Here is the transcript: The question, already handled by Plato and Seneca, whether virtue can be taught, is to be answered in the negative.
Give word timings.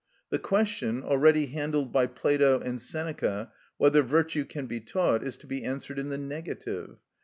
The 0.31 0.39
question, 0.39 1.03
already 1.03 1.45
handled 1.45 1.93
by 1.93 2.07
Plato 2.07 2.59
and 2.59 2.81
Seneca, 2.81 3.51
whether 3.77 4.01
virtue 4.01 4.45
can 4.45 4.65
be 4.65 4.79
taught, 4.79 5.21
is 5.23 5.37
to 5.37 5.45
be 5.45 5.63
answered 5.63 5.99
in 5.99 6.09
the 6.09 6.17
negative. 6.17 6.97